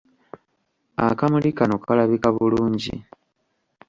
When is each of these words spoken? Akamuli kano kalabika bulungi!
Akamuli 1.07 1.49
kano 1.57 1.75
kalabika 1.85 2.29
bulungi! 2.35 2.95